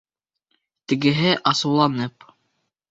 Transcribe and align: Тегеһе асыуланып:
Тегеһе 0.93 1.37
асыуланып: 1.53 2.31